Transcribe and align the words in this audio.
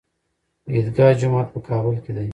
د 0.65 0.67
عیدګاه 0.75 1.17
جومات 1.19 1.47
په 1.53 1.59
کابل 1.69 1.95
کې 2.03 2.11
دی 2.17 2.27